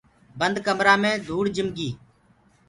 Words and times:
بند 0.39 0.55
ڪمرآ 0.65 0.93
مي 1.01 1.11
ڌوُڙ 1.25 1.43
جِم 1.55 1.67
گي۔ 1.77 1.89